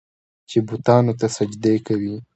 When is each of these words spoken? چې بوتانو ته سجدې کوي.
چې 0.49 0.57
بوتانو 0.67 1.13
ته 1.19 1.27
سجدې 1.37 1.75
کوي. 1.87 2.15